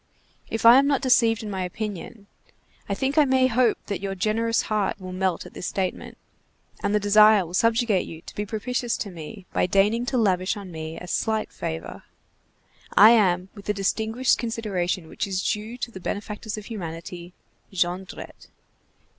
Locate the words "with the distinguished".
13.53-14.39